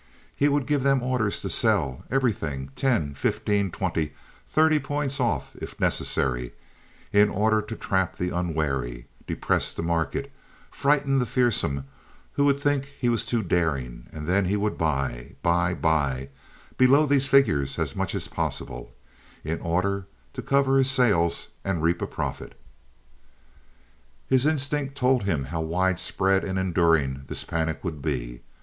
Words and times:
He 0.35 0.47
would 0.47 0.65
give 0.65 0.81
them 0.81 1.03
orders 1.03 1.41
to 1.41 1.49
sell—everything—ten, 1.51 3.13
fifteen, 3.13 3.69
twenty, 3.69 4.13
thirty 4.49 4.79
points 4.79 5.19
off, 5.19 5.55
if 5.57 5.79
necessary, 5.79 6.53
in 7.13 7.29
order 7.29 7.61
to 7.61 7.75
trap 7.75 8.17
the 8.17 8.31
unwary, 8.31 9.05
depress 9.27 9.75
the 9.75 9.83
market, 9.83 10.31
frighten 10.71 11.19
the 11.19 11.27
fearsome 11.27 11.85
who 12.33 12.45
would 12.45 12.59
think 12.59 12.85
he 12.99 13.09
was 13.09 13.27
too 13.27 13.43
daring; 13.43 14.07
and 14.11 14.25
then 14.25 14.45
he 14.45 14.57
would 14.57 14.75
buy, 14.75 15.35
buy, 15.43 15.75
buy, 15.75 16.29
below 16.79 17.05
these 17.05 17.27
figures 17.27 17.77
as 17.77 17.95
much 17.95 18.15
as 18.15 18.27
possible, 18.27 18.95
in 19.43 19.59
order 19.61 20.07
to 20.33 20.41
cover 20.41 20.79
his 20.79 20.89
sales 20.89 21.49
and 21.63 21.83
reap 21.83 22.01
a 22.01 22.07
profit. 22.07 22.59
His 24.27 24.47
instinct 24.47 24.95
told 24.95 25.25
him 25.25 25.43
how 25.53 25.61
widespread 25.61 26.43
and 26.43 26.57
enduring 26.57 27.25
this 27.27 27.43
panic 27.43 27.83
would 27.83 28.01
be. 28.01 28.41